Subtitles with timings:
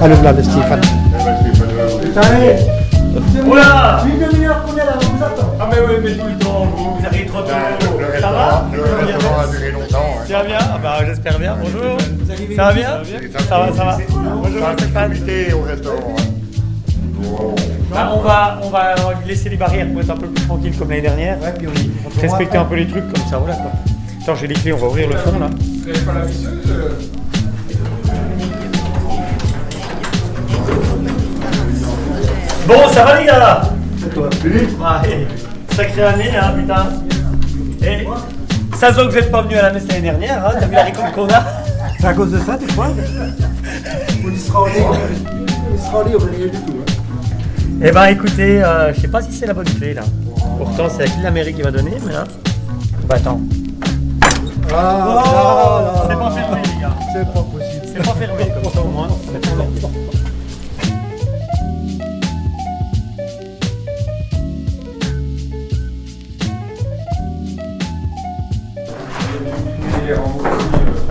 [0.00, 0.80] Allez, là, le Stéphane.
[3.46, 5.54] Oula Une demi-heure qu'on est là, on vous attend.
[5.60, 7.48] Ah mais oui, mais tout le temps, vous, vous arrivez trop tôt.
[8.20, 10.04] Ça va Le restaurant a duré longtemps.
[10.26, 11.96] Tu vas bien Ah bah j'espère bien, bonjour.
[12.56, 12.88] Ça va bien
[13.48, 13.98] Ça va, ça va.
[14.42, 15.12] Bonjour Stéphane.
[15.54, 16.14] Au restaurant.
[16.18, 16.22] hein.
[17.90, 18.94] Bah, on, va, on va
[19.26, 21.38] laisser les barrières pour être un peu plus tranquille comme l'année dernière.
[21.40, 23.70] Ouais, puis on- Respecter un peu les trucs comme ça, voilà quoi.
[24.22, 25.48] Attends, j'ai les clés, on va ouvrir le fond là.
[32.68, 33.62] Bon, ça va les gars?
[33.98, 34.28] C'est toi.
[35.06, 36.86] Eh, Sacrée année, hein, putain.
[37.82, 38.06] Et
[38.76, 40.66] ça se voit que vous n'êtes pas venu à la messe l'année dernière, hein, t'as
[40.66, 41.42] vu la récolte qu'on a?
[41.98, 42.88] C'est à cause de ça, tu crois
[44.24, 44.84] On y sera en ligne.
[44.84, 46.76] On y sera en ligne, on va rien du tout.
[46.78, 46.92] hein.
[47.82, 50.02] Eh ben écoutez, euh, je sais pas si c'est la bonne clé là.
[50.58, 52.24] Pourtant c'est la clé de l'Amérique qui va donner, mais là.
[53.08, 53.40] Bah attends.
[54.70, 56.90] Ah, là, C'est là, pas fermé les gars.
[57.12, 57.86] c'est pas possible.
[57.86, 59.08] C'est pas fermé comme ça au moins.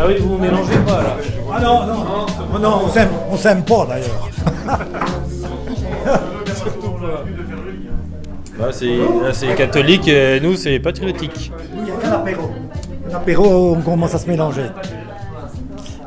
[0.08, 1.18] oui, vous vous mélangez pas là.
[1.54, 1.96] Ah non, non,
[2.54, 4.30] non, non, on s'aime, on s'aime pas d'ailleurs.
[8.60, 11.52] Là, c'est là, c'est catholique, et nous, c'est patriotique.
[11.76, 12.50] Il n'y a qu'un apéro.
[13.12, 14.66] Un apéro, on commence à se mélanger.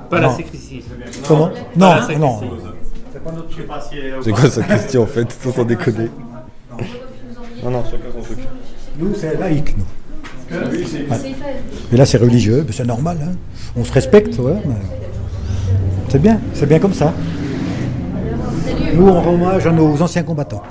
[0.08, 0.36] Pas la Non.
[0.36, 0.84] sacristie.
[1.26, 2.40] Comment Non, non.
[3.50, 6.10] Je sais pas si elle est C'est quoi sa question en fait, sans déconner
[7.62, 8.38] Non, non, chacun son truc.
[8.98, 9.84] Nous, c'est laïque, nous.
[11.90, 13.18] Mais là, c'est religieux, c'est normal.
[13.22, 13.32] hein.
[13.76, 14.54] On se respecte, ouais.
[16.08, 17.12] C'est bien, c'est bien comme ça.
[18.94, 20.62] Nous, on rend hommage à nos anciens combattants.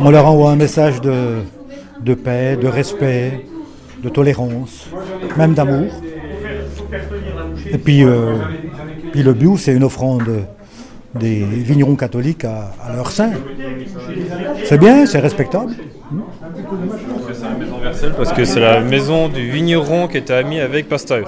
[0.00, 1.38] On leur envoie un message de,
[2.00, 3.46] de paix, de respect,
[4.02, 4.88] de tolérance,
[5.36, 5.92] même d'amour.
[7.70, 8.34] Et puis, euh,
[9.12, 10.24] puis le bio, c'est une offrande
[11.14, 13.30] des vignerons catholiques à, à leur saint.
[14.64, 15.74] C'est bien, c'est respectable.
[18.16, 21.24] Parce que c'est la maison du vigneron qui était ami avec Pasteur.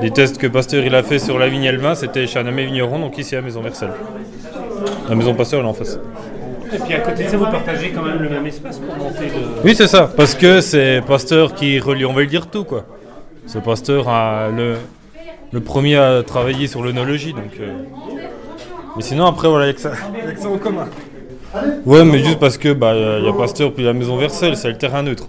[0.00, 2.38] Les tests que Pasteur il a fait sur la vigne et le vin, c'était chez
[2.38, 3.90] un ami vigneron, donc ici à la maison Versel.
[5.08, 5.98] La maison Pasteur, elle est en face.
[6.74, 9.26] Et puis à côté de ça, vous partagez quand même le même espace pour monter
[9.26, 9.62] le.
[9.64, 12.84] Oui, c'est ça, parce que c'est Pasteur qui relie, on va lui dire tout quoi.
[13.46, 14.76] C'est Pasteur a le,
[15.52, 17.52] le premier à travailler sur l'œnologie, donc.
[17.60, 17.72] euh.
[18.96, 20.58] Mais sinon, après, voilà, il y a que ça, il y a que ça en
[20.58, 20.86] commun.
[21.84, 24.68] Ouais, mais juste parce que bah il y a Pasteur puis la maison Versel, c'est
[24.68, 25.28] le terrain neutre.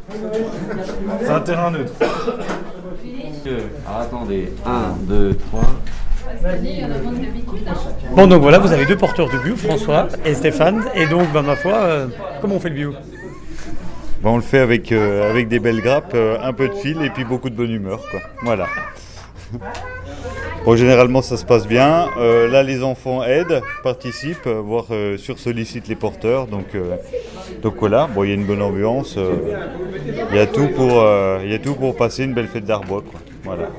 [1.22, 1.94] C'est un terrain neutre.
[3.86, 5.62] Ah, attendez, 1, 2, 3.
[8.16, 10.84] Bon, donc voilà, vous avez deux porteurs de bio, François et Stéphane.
[10.96, 12.08] Et donc, bah, ma foi, euh,
[12.42, 12.94] comment on fait le bio?
[14.22, 17.02] Bah, on le fait avec, euh, avec des belles grappes, euh, un peu de fil
[17.02, 18.00] et puis beaucoup de bonne humeur.
[18.10, 18.20] Quoi.
[18.44, 18.68] Voilà.
[20.66, 22.08] Bon, généralement, ça se passe bien.
[22.18, 26.48] Euh, là, les enfants aident, participent, euh, voire euh, sursollicitent les porteurs.
[26.48, 26.96] Donc, euh,
[27.62, 29.18] donc voilà, bon, il y a une bonne ambiance.
[30.32, 31.04] Il y, a tout pour,
[31.44, 33.04] il y a tout pour passer une belle fête d'Arbois.
[33.44, 33.70] Voilà.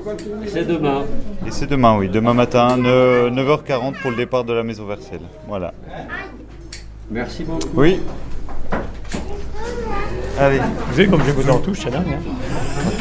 [0.45, 1.03] C'est demain.
[1.47, 2.07] Et c'est demain, oui.
[2.07, 5.21] Demain matin, ne- 9h40 pour le départ de la maison Versel.
[5.47, 5.73] Voilà.
[7.09, 7.67] Merci beaucoup.
[7.73, 7.99] Oui.
[10.39, 10.59] Allez.
[10.59, 12.03] Vous savez comme j'ai bossé en touche, c'est dingue.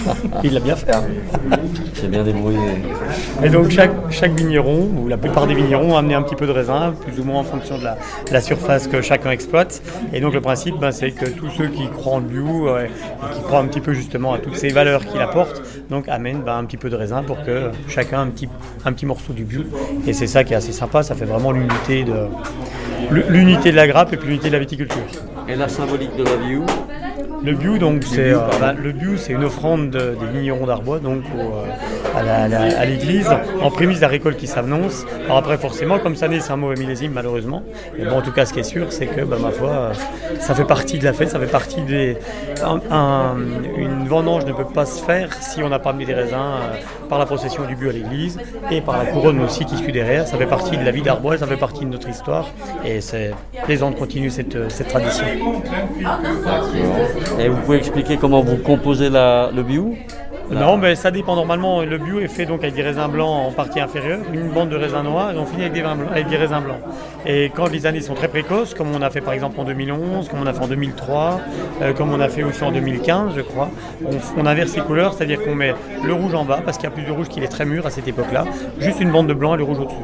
[0.09, 0.15] hein
[0.45, 0.95] Il l'a bien fait.
[0.95, 1.03] hein.
[1.95, 2.59] C'est bien débrouillé.
[3.43, 6.47] Et donc chaque, chaque vigneron, ou la plupart des vignerons, ont amené un petit peu
[6.47, 7.95] de raisin, plus ou moins en fonction de la,
[8.27, 9.83] de la surface que chacun exploite.
[10.13, 12.85] Et donc le principe, ben, c'est que tous ceux qui croient en le bio euh,
[12.87, 16.43] et qui croient un petit peu justement à toutes ces valeurs qu'il apporte, donc amènent
[16.43, 18.49] ben, un petit peu de raisin pour que chacun ait un petit,
[18.85, 19.63] un petit morceau du bio.
[20.07, 22.27] Et c'est ça qui est assez sympa, ça fait vraiment l'unité de
[23.11, 25.03] l'unité de la grappe et puis l'unité de la viticulture.
[25.47, 26.65] Et la symbolique de la où
[27.45, 30.99] Le bio, donc c'est euh, bah, le bio, c'est une offrande de- des vignerons d'Arbois,
[30.99, 31.65] donc au, euh,
[32.17, 33.29] à l'église,
[33.63, 35.05] en prémisse de la récolte qui s'annonce.
[35.25, 37.63] Alors après, forcément, comme ça, c'est un mauvais millésime, malheureusement.
[37.99, 39.93] Mais bon, en tout cas, ce qui est sûr, c'est que, bah, ma foi, euh,
[40.41, 42.17] ça fait partie de la fête, ça fait partie des.
[42.65, 43.37] un- un-
[43.77, 47.09] une vendange ne peut pas se faire si on n'a pas mis des raisins euh,
[47.09, 48.39] par la procession du bio à l'église
[48.71, 50.27] et par la couronne aussi qui suit derrière.
[50.27, 52.47] Ça fait partie de la vie d'Arbois, ça fait partie de notre histoire,
[52.85, 53.33] et c'est
[53.65, 55.25] plaisant de continuer cette, euh, cette tradition.
[57.39, 59.63] Et vous pouvez expliquer comment vous composez le
[60.51, 61.35] Non, mais ça dépend.
[61.37, 64.69] Normalement, le bio est fait donc avec des raisins blancs en partie inférieure, une bande
[64.69, 66.79] de raisins noirs, et on finit avec des, vins blancs- avec des raisins blancs.
[67.27, 70.29] Et quand les années sont très précoces, comme on a fait par exemple en 2011,
[70.29, 71.41] comme on a fait en 2003,
[71.83, 73.71] euh, comme on a fait aussi en 2015, je crois,
[74.05, 74.11] on,
[74.41, 75.75] on inverse les couleurs, c'est-à-dire qu'on met
[76.05, 77.87] le rouge en bas, parce qu'il y a plus de rouge qu'il est très mûr
[77.87, 78.45] à cette époque-là,
[78.79, 79.97] juste une bande de blanc et le rouge au-dessus.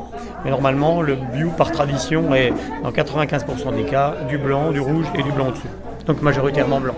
[0.45, 2.53] Mais normalement, le bio par tradition est
[2.83, 5.69] dans 95% des cas du blanc, du rouge et du blanc au-dessus.
[6.07, 6.95] Donc majoritairement blanc.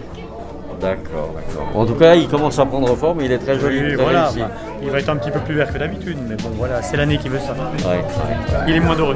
[0.83, 1.77] D'accord, d'accord.
[1.77, 4.25] En tout cas, il commence à prendre forme, il est très joli, Oui, très voilà,
[4.25, 4.41] réussi.
[4.41, 4.51] bah,
[4.83, 7.19] il va être un petit peu plus vert que d'habitude, mais bon voilà, c'est l'année
[7.19, 7.53] qui veut ça.
[7.53, 8.05] Ouais, ouais.
[8.67, 9.15] Il est moins doré.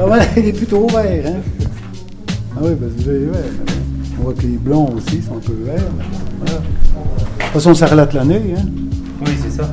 [0.00, 1.24] Ah voilà, il est plutôt vert.
[1.26, 1.40] Hein.
[2.56, 3.40] Ah oui, parce que vert.
[4.18, 5.82] On voit que les blancs aussi sont un peu verts.
[6.40, 6.60] Voilà.
[7.48, 8.42] De toute façon, ça relate l'année.
[8.56, 8.62] Hein.
[9.24, 9.68] Oui, c'est ça.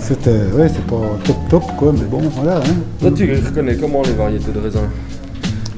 [0.00, 2.58] C'était, ouais, c'est pas top top quoi, mais bon, voilà.
[2.58, 2.76] Hein.
[3.00, 4.88] Toi, tu reconnais comment les variétés de raisins?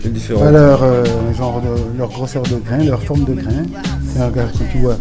[0.05, 1.05] Les différents Pas leur, euh,
[1.37, 3.63] genre de, leur grosseur de grain, leur forme de grain.
[4.19, 4.97] Et regarde, tu vois.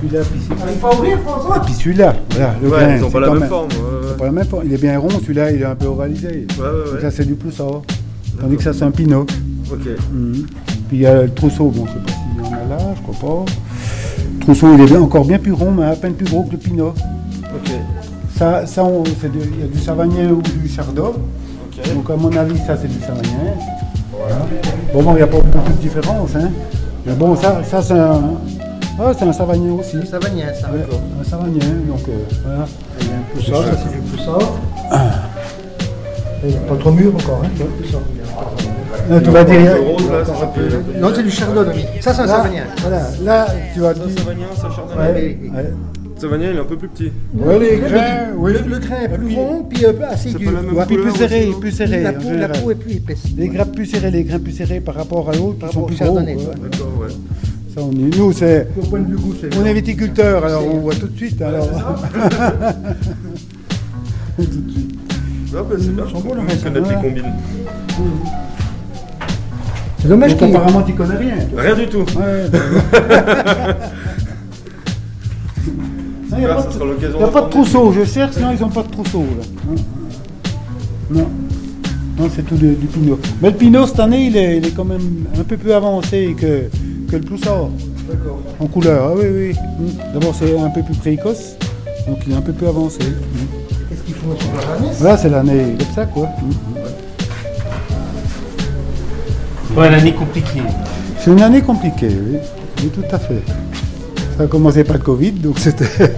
[0.00, 1.56] Celui-là, puis celui-là.
[1.56, 2.96] Et puis celui-là, voilà, le Ouais, grain.
[2.96, 3.68] ils ont pas la même même- forme.
[3.68, 4.16] ouais, c'est ouais.
[4.18, 4.62] pas la même forme.
[4.66, 6.28] Il est bien rond, celui-là, il est un peu ovalisé.
[6.28, 6.32] Ouais,
[6.64, 7.00] ouais, Donc ouais.
[7.00, 7.64] ça, c'est du plus ça.
[8.40, 9.26] Tandis que ça, c'est un pinot.
[9.72, 9.80] Ok.
[10.12, 10.46] Mhm.
[10.88, 12.94] Puis il y a le trousseau, bon, je sais pas s'il y en a là,
[12.96, 13.52] je crois pas.
[14.38, 16.52] Le trousseau, il est bien- encore bien plus rond, mais à peine plus gros que
[16.52, 16.88] le pinot.
[17.54, 17.70] Ok.
[18.36, 21.14] Ça, ça il y a du savagnin ou du chardot.
[21.94, 23.54] Donc à mon avis, ça c'est du savagnin.
[24.12, 24.46] Voilà.
[24.92, 26.30] Bon, bon, il n'y a pas beaucoup de différence.
[26.36, 26.50] Hein.
[27.06, 28.20] Mais bon, ça, ça c'est un,
[29.00, 29.96] ah, c'est un savagnin aussi.
[29.96, 30.68] Un savagnin, ça.
[30.68, 32.66] un savagnin, donc euh, voilà.
[33.00, 33.40] Il y a un peu
[33.70, 34.52] ça, c'est du poussard.
[36.44, 38.67] Il n'y a pas trop mûr encore, hein.
[39.08, 39.74] Là, tu vas dire.
[39.74, 40.82] Le rose, là, ça s'appelle.
[41.00, 41.64] Non, c'est du chardon,
[42.00, 42.64] Ça, c'est un savagnin.
[42.80, 44.04] Voilà, là, tu vas dire.
[44.18, 45.12] Savagnin, ça chardonnay.
[45.12, 45.72] Ouais, ouais.
[46.18, 47.12] Savagnin, il est un peu plus petit.
[47.34, 48.52] Ouais, les grains, oui.
[48.52, 50.52] Le, grain est plus rond, puis un peu assez C'est dur.
[50.86, 52.02] Puis plus serré, aussi, plus serré.
[52.02, 53.22] La en peau, la peau est plus épaisse.
[53.36, 55.86] Les grappes plus serrées, les grains plus serrés par rapport à l'autre, qui sont rapport
[55.86, 56.14] plus au gros.
[56.16, 56.34] chardonnay.
[56.34, 57.08] D'accord, ouais.
[57.74, 60.66] Ça, on est, nous, c'est, Au point de vue goût, c'est on est viticulteurs, alors
[60.66, 61.40] on voit tout de suite.
[61.40, 61.68] Alors.
[64.36, 64.98] tout de suite.
[65.54, 66.04] Ah, bah, c'est bien.
[66.06, 67.32] Je connais les combines.
[70.00, 71.34] C'est dommage qu'il apparemment tu connais rien.
[71.50, 71.62] toi.
[71.62, 71.98] Rien du tout.
[72.18, 72.60] Ouais, ben,
[76.30, 77.48] Il n'y a, pas ça de- sera l'occasion y a pas de d'apprendre.
[77.50, 79.44] trousseau, je cherche, non, ils n'ont pas de trousseau là.
[79.72, 79.74] Hein,
[81.10, 81.26] Non.
[82.18, 83.18] Non, c'est tout du, du pinot.
[83.40, 86.34] Mais le pinot cette année, il est, il est quand même un peu plus avancé
[86.38, 86.64] que,
[87.10, 87.68] que le poussard.
[88.08, 88.40] D'accord.
[88.60, 89.54] En couleur, ah oui, oui.
[89.80, 90.12] Mm.
[90.14, 91.54] D'abord, c'est un peu plus précoce,
[92.08, 92.98] donc il est un peu plus avancé.
[93.00, 93.88] Mm.
[93.88, 96.28] Qu'est-ce qu'il faut sur la Voilà, c'est l'année comme ça, quoi.
[99.76, 100.62] Ouais, l'année compliquée.
[101.18, 102.38] C'est une année compliquée, oui.
[102.82, 103.42] Oui, tout à fait.
[104.36, 105.84] Ça a commencé par le Covid, donc c'était.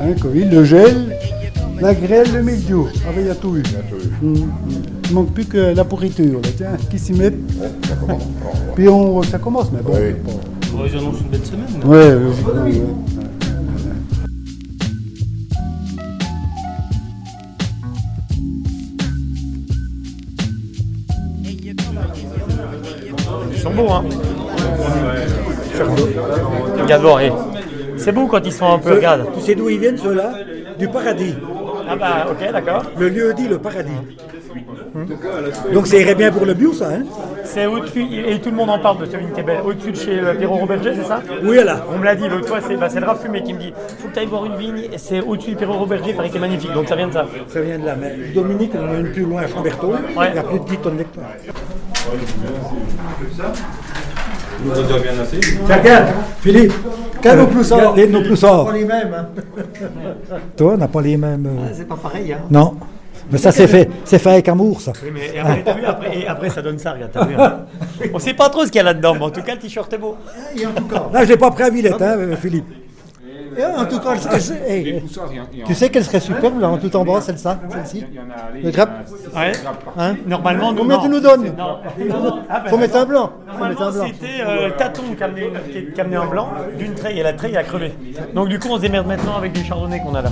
[0.00, 1.16] hein, Covid, le gel,
[1.80, 2.88] la grêle, le mildiou.
[3.06, 3.62] Ah ben, il y a tout eu.
[4.22, 4.34] Mm.
[5.08, 7.32] Il manque plus que la pourriture, là, tiens, qui s'y met.
[8.74, 9.92] Puis on, ça commence, mais bon.
[9.94, 10.88] Oui.
[10.90, 11.84] ils annoncent une belle semaine.
[11.84, 12.82] Ouais, logiquement, ouais.
[23.78, 24.04] Beaux, hein
[26.80, 27.20] Regarde voir.
[27.96, 29.26] C'est beau quand ils sont un peu, regarde.
[29.34, 30.32] Tu sais d'où ils viennent ceux-là?
[30.78, 31.36] Du paradis.
[31.88, 32.82] Ah bah, ok, d'accord.
[32.98, 33.90] Le lieu dit le paradis.
[35.72, 37.04] Donc ça irait bien pour le bio, ça, hein?
[37.44, 39.60] C'est au-dessus, et tout le monde en parle de ce belle.
[39.64, 41.22] Au-dessus de chez euh, Pierrot Roberger, c'est ça?
[41.42, 41.84] Oui, là.
[41.94, 44.12] On me l'a dit l'autre fois, c'est bah, le Rafumé qui me dit faut que
[44.12, 46.72] tu ailles voir une vigne, c'est au-dessus du Pierrot Roberger, il paraît qu'il est magnifique,
[46.72, 47.26] donc ça vient de ça.
[47.46, 47.94] Ça vient de là.
[47.98, 49.92] Mais Dominique, on en a une plus loin à Chamberton.
[50.16, 50.34] Ouais.
[50.34, 51.20] La plus petite, on n'est pas.
[54.64, 55.38] Nous a déjà bien assez.
[55.40, 56.06] Tiens, regarde,
[56.40, 56.72] Philippe.
[57.22, 58.66] Quel nos plus regarde, les nos plus sorts.
[58.66, 59.28] Pas les mêmes, hein.
[60.56, 61.46] Toi, on n'a pas les mêmes.
[61.46, 62.38] euh, C'est pas pareil, hein.
[62.50, 62.74] Non.
[63.30, 64.92] Mais ça, c'est fait, c'est fait avec amour, ça.
[65.02, 67.34] Oui, mais et après, t'as vu, après, et après, ça donne ça, regarde, t'as vu.
[67.36, 67.58] hein.
[68.14, 69.92] On sait pas trop ce qu'il y a là-dedans, mais en tout cas, le t-shirt
[69.92, 70.16] est beau.
[70.56, 72.66] Et en tout cas, là, je l'ai pas pris à Villette, hein, euh, Philippe.
[73.58, 74.14] Et en tout cas,
[74.68, 75.02] hey,
[75.66, 78.04] Tu sais qu'elle serait superbe, là, en tout en bas, celle-ci
[78.62, 79.52] Le grappe Ouais.
[79.98, 81.78] Hein Normalement, Combien tu nous donnes Non.
[82.48, 83.32] Ah, ben, Faut mettre un blanc.
[83.48, 87.92] Normalement, c'était euh, Taton qui amenait un blanc d'une treille et la treille a crevé.
[88.32, 90.30] Donc du coup, on se démerde maintenant avec du chardonnay qu'on a là.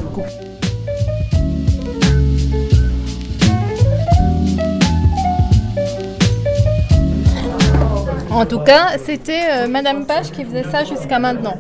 [8.31, 11.57] En tout cas, c'était euh, Madame Page qui faisait ça jusqu'à maintenant.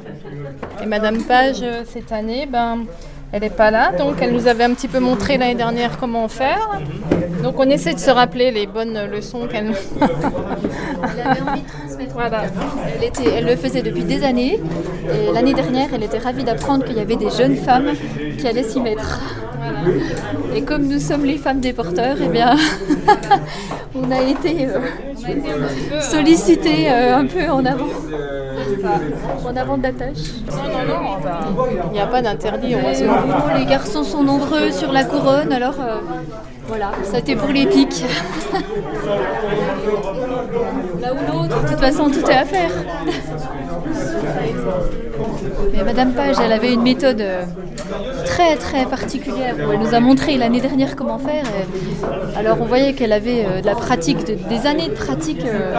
[0.82, 2.84] Et Madame Page, euh, cette année, ben,
[3.32, 6.28] elle n'est pas là, donc elle nous avait un petit peu montré l'année dernière comment
[6.28, 6.80] faire.
[7.42, 9.74] Donc on essaie de se rappeler les bonnes leçons qu'elle nous...
[10.00, 12.12] Elle avait envie de transmettre.
[12.14, 12.44] Voilà.
[12.94, 14.60] Elle, était, elle le faisait depuis des années.
[15.12, 17.92] Et l'année dernière, elle était ravie d'apprendre qu'il y avait des jeunes femmes
[18.38, 19.20] qui allaient s'y mettre.
[20.54, 22.56] Et comme nous sommes les femmes des porteurs, eh bien,
[23.94, 27.86] on a été euh, sollicitées euh, un peu en avant.
[29.44, 30.18] En avant de la tâche.
[30.50, 31.18] Non, non, non,
[31.86, 33.16] il n'y a pas d'interdit, heureusement.
[33.56, 35.96] Les garçons sont nombreux sur la couronne, alors euh,
[36.66, 38.04] voilà, c'était pour les pics.
[41.00, 42.70] Là ou l'autre, de toute façon, tout est à faire.
[45.84, 47.42] Madame Page, elle avait une méthode euh,
[48.24, 49.54] très très particulière.
[49.58, 51.44] où Elle nous a montré l'année dernière comment faire.
[52.36, 55.74] Alors on voyait qu'elle avait euh, de la pratique, de- des années de pratique euh,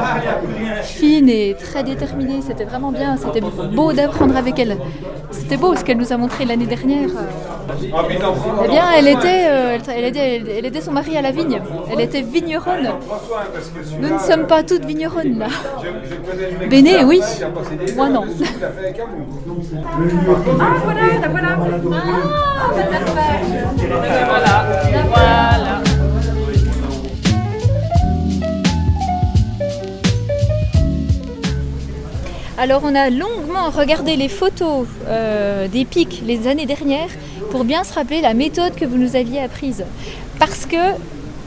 [0.83, 2.39] fine et très déterminée.
[2.45, 3.17] C'était vraiment bien.
[3.17, 4.77] C'était beau d'apprendre avec elle.
[5.31, 7.09] C'était beau ce qu'elle nous a montré l'année dernière.
[7.69, 11.61] Eh bien, elle était, euh, elle, aidait, elle aidait son mari à la vigne.
[11.91, 12.89] Elle était vigneronne.
[13.99, 15.47] Nous ne sommes pas toutes vigneronnes là.
[16.69, 17.21] Béné, oui.
[17.95, 18.25] Moi non.
[20.59, 21.57] Ah voilà, la voilà.
[21.93, 22.69] Ah,
[23.15, 23.87] Page.
[24.27, 24.65] Voilà,
[25.07, 25.81] voilà.
[32.59, 37.09] Alors on a longuement regardé les photos euh, des pics les années dernières
[37.57, 39.83] pour bien se rappeler la méthode que vous nous aviez apprise.
[40.37, 40.77] Parce que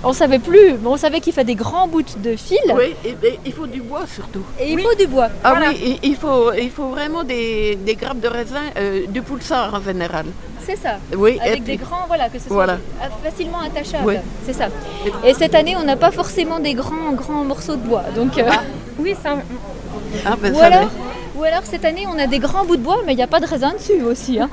[0.03, 2.59] on savait plus, mais on savait qu'il fait des grands bouts de fil.
[2.75, 4.43] Oui, et- et il faut du bois surtout.
[4.59, 5.29] Et il faut du bois.
[5.45, 5.69] Ah Voilà.
[5.69, 9.73] oui, il il faut, il faut vraiment des, des grappes de raisin, euh, du pulsar
[9.73, 10.27] en général.
[10.67, 10.95] C'est ça.
[11.17, 12.79] Oui, et Avec puis- des grands, voilà, que ce soit Voilà.
[13.23, 14.05] facilement attachables.
[14.09, 14.17] Oui.
[14.47, 14.67] C'est ça.
[15.25, 18.05] Et cette année, on n'a pas forcément des grands, grands morceaux de bois.
[18.17, 18.43] Donc, euh,
[18.99, 19.37] Oui, ça.
[20.27, 20.91] Ah, ben, ou, ça alors.
[21.41, 23.27] Ou alors cette année, on a des grands bouts de bois, mais il n'y a
[23.27, 24.39] pas de raisin dessus aussi.
[24.39, 24.51] hein.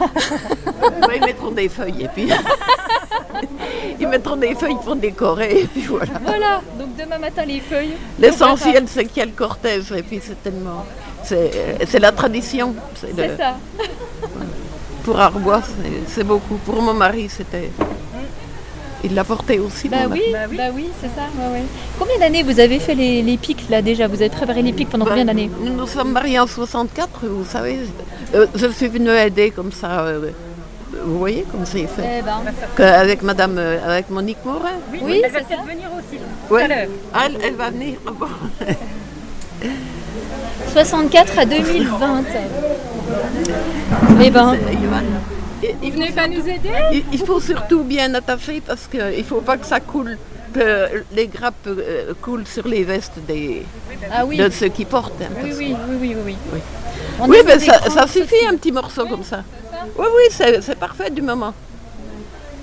[1.07, 2.29] Ouais, ils mettront des feuilles et puis.
[3.99, 6.13] ils mettront des feuilles pour décorer et puis voilà.
[6.23, 6.61] voilà.
[6.79, 7.93] Donc demain matin, les feuilles.
[8.19, 10.85] L'essentiel, c'est qu'il y a le cortège et puis c'est tellement.
[11.23, 12.73] C'est la tradition.
[12.95, 13.55] C'est le- ça.
[15.03, 15.61] Pour Arbois,
[16.07, 16.55] c'est beaucoup.
[16.65, 17.69] Pour mon mari, c'était.
[19.03, 19.89] Il l'a porté aussi.
[19.89, 20.57] Bah oui, mari.
[20.57, 21.27] bah oui, c'est ça.
[21.99, 24.07] Combien d'années vous avez fait les, les pics là déjà?
[24.07, 25.49] Vous avez préparé les pics pendant Bah, combien d'années?
[25.61, 27.79] Nous nous sommes mariés en 64, vous savez.
[28.33, 30.01] Euh, je suis venue aider comme ça.
[30.01, 30.31] euh,
[31.05, 32.41] vous voyez comme c'est fait Eh ben.
[32.85, 34.71] Avec madame, euh, avec Monique Morin.
[34.91, 35.71] Oui, elle va c'est peut-être ça.
[35.71, 36.19] venir aussi.
[36.49, 36.65] Ouais.
[36.65, 36.87] Tout à l'heure.
[37.13, 37.97] Ah, elle, elle va venir.
[38.07, 38.25] Ah bon.
[40.73, 42.23] 64 à 2020.
[44.23, 44.55] Eh ben.
[45.63, 49.23] Et- Vous venez pas nous aider Il, il faut surtout bien attacher parce qu'il ne
[49.23, 50.17] faut pas que ça coule,
[50.53, 53.63] que les grappes euh, coulent sur les vestes des,
[54.11, 54.37] Ah oui.
[54.37, 55.21] de ceux qui portent.
[55.21, 56.35] hein, Oui, oui, oui, oui, oui.
[56.53, 56.59] oui.
[57.19, 59.43] On Oui, mais ça, suffit un petit morceau comme ça.
[59.97, 60.23] Oui, oui,
[60.61, 61.53] c'est parfait du moment.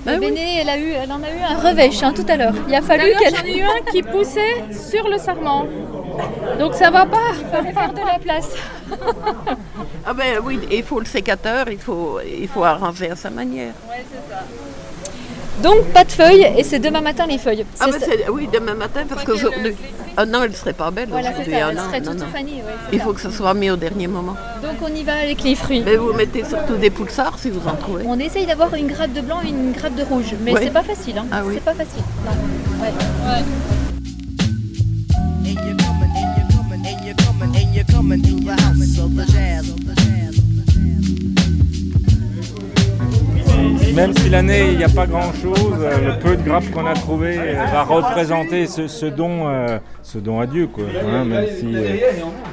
[0.05, 2.53] Mais Béné, elle, a eu, elle en a eu un revêche hein, tout à l'heure.
[2.67, 3.35] Il a fallu qu'elle.
[3.35, 5.65] j'en ai eu un qui poussait sur le sarment.
[6.59, 7.17] Donc ça va pas.
[7.39, 8.49] Il fallait faire de la place.
[10.05, 13.73] Ah ben oui, il faut le sécateur, il faut, il faut arranger à sa manière.
[15.63, 17.65] Donc pas de feuilles et c'est demain matin les feuilles.
[17.79, 18.05] Ah C'est ben ça.
[18.05, 19.73] c'est- oui, demain matin parce qu'aujourd'hui...
[20.17, 21.53] Ah non, elle ne serait pas belle Voilà, c'est aujourd'hui.
[21.53, 21.65] ça.
[21.65, 22.27] ah Elle non, serait non, toute non.
[22.27, 22.51] fanée.
[22.51, 23.05] ouais, c'est Il ça.
[23.05, 24.35] faut que ce soit mis au dernier moment.
[24.61, 25.81] Donc on y va avec les fruits.
[25.85, 28.03] Mais vous mettez surtout des poulsards si vous en trouvez.
[28.07, 30.61] On essaye d'avoir une grappe de blanc et une grappe de rouge, mais Ouais.
[30.63, 31.17] c'est pas facile.
[31.17, 31.25] Hein.
[31.31, 31.53] Ah oui.
[31.55, 32.03] C'est pas facile.
[32.25, 32.83] Non.
[32.83, 32.91] Ouais.
[43.95, 46.93] Même si l'année, il n'y a pas grand-chose, euh, le peu de grappes qu'on a
[46.93, 50.83] trouvé euh, va représenter ce, don, euh, ce don à Dieu, quoi.
[50.83, 51.25] hein,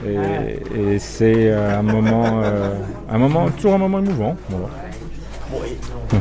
[0.07, 2.43] et, c'est un moment,
[3.11, 4.37] un moment, toujours un moment émouvant.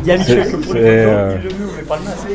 [0.04, 2.04] Il y a Michel C'est- que pour c'est, les euh, photos, il le pas le
[2.04, 2.28] masque.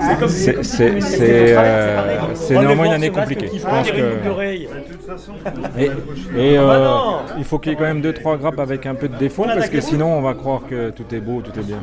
[0.00, 0.62] C'est comme c'est-
[1.02, 3.50] c'est- euh, néanmoins une année compliquée.
[3.54, 5.78] Je pense que-.
[5.78, 7.16] Et, et, Ah euh, non.
[7.38, 9.68] il faut qu'il y ait quand même 2-3 grappes avec un peu de défaut parce
[9.68, 11.78] que sinon on va croire que tout est beau, tout est bien.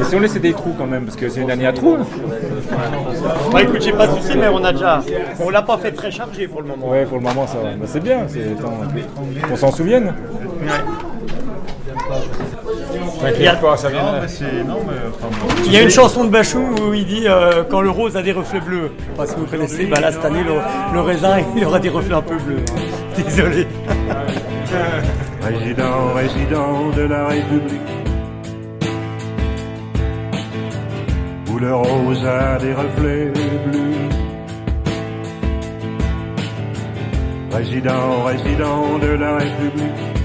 [0.00, 1.98] Et si on laissait des trous quand même, parce que c'est une année à trous.
[3.52, 5.00] Bah écoute, j'ai pas de soucis, mais on a déjà.
[5.40, 6.88] On l'a pas fait très chargé pour le moment.
[6.88, 7.70] Ouais, pour le moment ça va.
[7.74, 8.56] Bah, c'est bien, c'est
[9.46, 10.14] qu'on s'en souvienne.
[13.22, 14.02] T'inquiète pas, ça vient.
[14.02, 14.64] Non, mais c'est.
[14.64, 14.94] Non, mais.
[15.14, 15.54] enfin, bon.
[15.64, 18.22] Il y a une chanson de Bachung où il dit euh, quand le rose a
[18.22, 18.90] des reflets bleus.
[18.98, 20.54] Je sais pas si vous connaissez, bah là cette année le,
[20.92, 22.64] le raisin il aura des reflets un peu bleus.
[23.16, 23.66] Désolé.
[25.40, 27.80] Résident, résident de la République,
[31.52, 33.26] où le rose a des reflets
[33.66, 33.82] bleus.
[37.52, 40.21] Résident, résident de la République,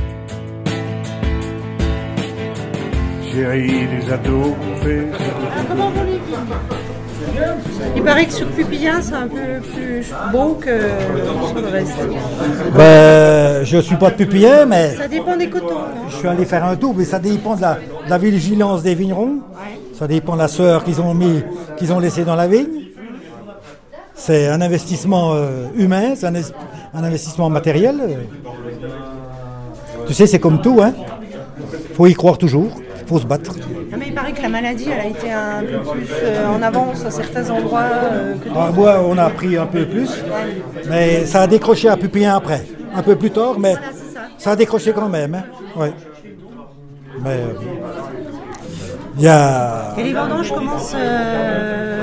[3.38, 5.08] des qu'on fait.
[5.70, 6.20] Comment vous les
[7.96, 10.80] Il paraît que sur Pupillin, c'est un peu plus beau que
[11.48, 11.98] sur le reste.
[12.76, 15.68] Ben, je suis pas de pupillin, mais Ça dépend des cotons.
[15.68, 18.82] non je suis allé faire un tour, mais ça dépend de la, de la vigilance
[18.82, 19.40] des vignerons.
[19.94, 21.44] Ça dépend de la sueur qu'ils ont mis,
[21.78, 22.68] qu'ils ont laissé dans la vigne.
[24.16, 28.02] C'est un investissement euh, humain, c'est un, un investissement matériel.
[30.08, 30.94] Tu sais, c'est comme tout, hein.
[31.96, 32.70] Faut y croire toujours,
[33.08, 33.52] faut se battre.
[33.92, 36.62] Ah, mais il paraît que la maladie, elle a été un peu plus euh, en
[36.62, 38.72] avance à certains endroits euh, que d'autres.
[38.74, 40.10] bois, on a pris un peu plus,
[40.90, 42.64] mais ça a décroché à Pupillin après.
[42.94, 44.22] un peu plus tard, mais Voilà, ça.
[44.38, 45.36] ça a décroché quand même.
[45.36, 45.44] hein.
[45.76, 45.94] Ouais.
[47.24, 47.54] Mais euh,
[49.18, 49.94] il y a.
[49.98, 50.96] Et les vendanges commencent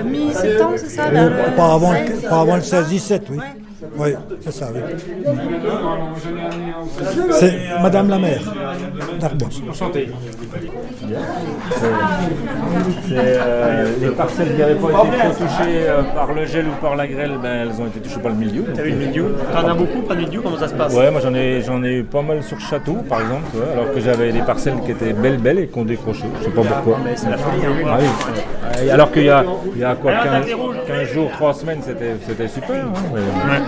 [0.06, 3.38] mi-septembre, c'est ça vers le pas, avant, 16, le, pas avant le 16-17, oui.
[3.97, 4.81] Oui, c'est ça, oui.
[7.33, 8.41] C'est Madame la maire
[9.21, 9.49] d'Arbois.
[9.71, 10.09] Enchanté.
[13.09, 16.73] C'est, euh, les parcelles qui n'avaient pas été trop touchées euh, par le gel ou
[16.81, 18.64] par la grêle, ben, elles ont été touchées par le milieu.
[18.75, 21.11] T'as eu le milieu T'en as beaucoup, pas de milieu Comment ça se passe Ouais,
[21.11, 24.00] moi j'en ai, j'en ai eu pas mal sur Château, par exemple, ouais, alors que
[24.00, 26.25] j'avais des parcelles qui étaient belles, belles et qui ont décroché.
[26.41, 26.99] Je sais pas pourquoi.
[27.05, 27.87] mais c'est la folie, hein.
[27.88, 28.91] Ah oui.
[28.91, 30.47] Alors qu'il y a, il y a quoi, 15,
[30.87, 32.76] 15 jours, 3 semaines, c'était, c'était super.
[32.87, 33.61] hein, mais-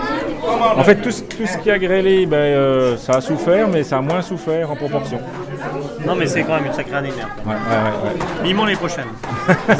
[0.77, 3.83] En fait, tout, ce- tout ce qui a grêlé, ben, euh, ça a souffert, mais
[3.83, 5.19] ça a moins souffert en proportion.
[6.05, 7.29] Non, mais c'est quand même une sacrée année de merde.
[7.45, 8.43] Ouais, ouais, ouais, ouais.
[8.47, 9.05] Vivement les prochaines.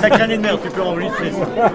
[0.01, 1.71] sacrée année de merde, tu peux enregistrer ça.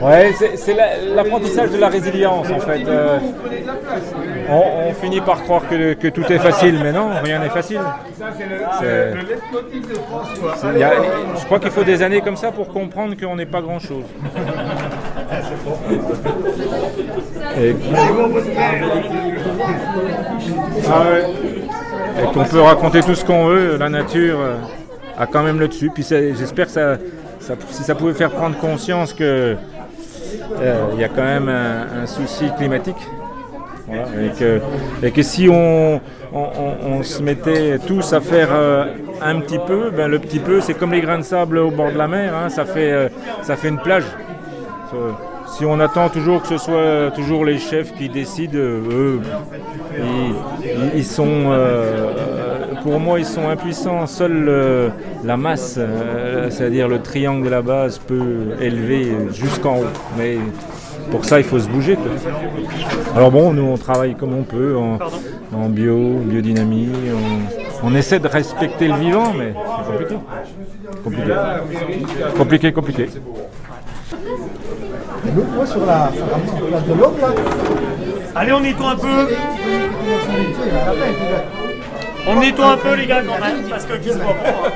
[0.00, 2.82] Ouais, c'est- c'est la- l'apprentissage de la résilience en fait.
[2.86, 3.18] Euh,
[4.50, 7.80] on, on finit par croire que, que tout est facile, mais non, rien n'est facile.
[10.78, 10.92] Y a-
[11.40, 14.04] je crois qu'il faut des années comme ça pour comprendre qu'on n'est pas grand chose.
[17.58, 17.74] Et,
[20.88, 21.04] Ah.
[22.18, 24.56] Et qu'on peut raconter tout ce qu'on veut, la nature euh,
[25.18, 25.90] a quand même le dessus.
[25.92, 26.96] Puis j'espère que ça,
[27.70, 29.56] si ça pouvait faire prendre conscience que
[30.60, 32.96] euh, il y a quand même un, souci climatique.
[35.02, 36.00] Et, que, si on,
[37.02, 38.86] se mettait tous à faire euh,
[39.22, 41.92] un petit peu, ben le petit peu c'est comme les grains de sable au bord
[41.92, 43.10] de la mer, hein, ça, fait,
[43.42, 44.04] ça fait une plage.
[45.46, 49.20] Si on attend toujours que ce soit toujours les chefs qui décident, eux,
[49.98, 50.02] ils,
[50.64, 52.12] ils- ils sont, euh,
[52.82, 54.06] pour moi, ils sont impuissants.
[54.06, 54.88] Seule euh,
[55.24, 59.84] la masse, euh, c'est-à-dire le triangle de la base, peut élever jusqu'en haut.
[60.18, 60.36] Mais
[61.10, 61.94] pour ça, il faut se bouger.
[61.96, 62.10] quoi.
[63.14, 64.98] Alors bon, nous, on travaille comme on peut, en,
[65.56, 66.90] en bio, biodynamie.
[67.82, 70.16] On, on essaie de respecter le vivant, mais c'est compliqué.
[71.04, 72.72] Compliqué, compliqué.
[72.72, 73.08] compliqué.
[75.34, 77.28] Moi, sur la, sur la place de l'homme, là,
[78.34, 79.28] Allez, on nettoie un peu.
[82.28, 84.72] On nettoie un peu, les gars, quand même, parce que qui se voit pas.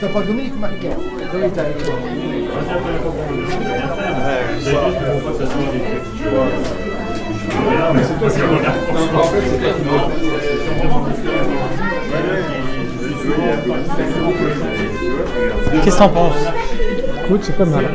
[0.00, 0.90] t'as pas Dominique Marquet.
[1.32, 1.94] Dominique avec toi.
[15.82, 16.34] Qu'est-ce que t'en penses?
[17.24, 17.86] Écoute, c'est pas mal.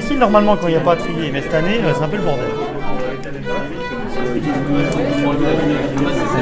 [0.00, 2.08] C'est normalement quand il n'y a pas à trier, mais cette année, euh, c'est un
[2.08, 2.46] peu le bordel.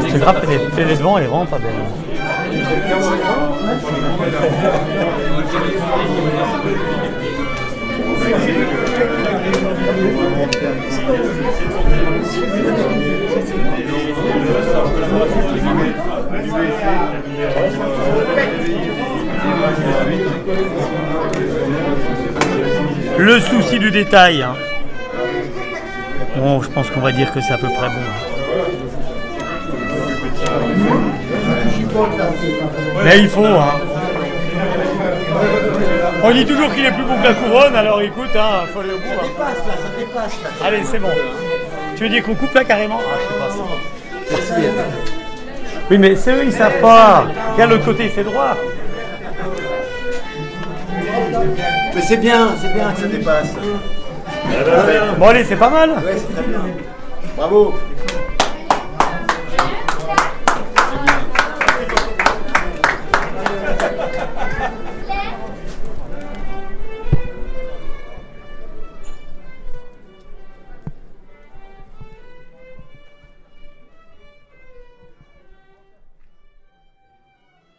[0.09, 1.71] Cette grappe, elle est, elle est devant, elle est vraiment pas belle.
[23.19, 24.43] Le souci du détail.
[24.43, 24.55] hein.
[26.37, 28.03] Bon, je pense qu'on va dire que c'est à peu près bon.
[33.05, 33.75] Mais il faut, hein.
[36.23, 38.91] On dit toujours qu'il est plus beau que la couronne, alors écoute, hein, faut aller
[38.93, 39.05] au bout.
[39.13, 39.27] hein.
[39.27, 40.67] dépasse là, ça dépasse là.
[40.67, 41.09] Allez, c'est bon.
[41.97, 42.99] Tu veux dire qu'on coupe là carrément?
[43.01, 44.83] Ah, je sais pas ça.
[45.91, 47.27] Oui, mais c'est eux, ils savent pas.
[47.53, 48.57] Regarde l'autre côté, c'est droit.
[51.95, 53.55] Mais c'est bien, c'est bien que ça dépasse.
[55.19, 55.91] Bon, allez, c'est pas mal.
[55.91, 56.61] Ouais, c'est très bien.
[57.37, 57.75] Bravo.